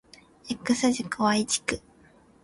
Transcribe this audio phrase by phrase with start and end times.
[0.49, 1.79] X 軸 Y 軸